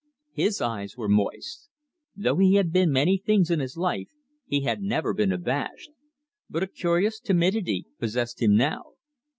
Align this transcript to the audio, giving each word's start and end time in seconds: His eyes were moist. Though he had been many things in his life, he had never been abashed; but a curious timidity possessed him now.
His 0.33 0.61
eyes 0.61 0.97
were 0.97 1.07
moist. 1.07 1.69
Though 2.15 2.37
he 2.37 2.55
had 2.55 2.71
been 2.73 2.91
many 2.91 3.19
things 3.19 3.51
in 3.51 3.59
his 3.59 3.77
life, 3.77 4.07
he 4.47 4.61
had 4.61 4.81
never 4.81 5.13
been 5.13 5.31
abashed; 5.31 5.91
but 6.49 6.63
a 6.63 6.67
curious 6.67 7.19
timidity 7.19 7.85
possessed 7.99 8.41
him 8.41 8.55
now. 8.55 8.93